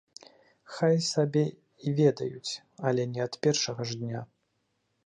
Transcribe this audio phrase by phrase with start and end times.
[0.77, 2.51] Хай сабе й ведаюць,
[2.89, 4.27] але не ад першага ж дня.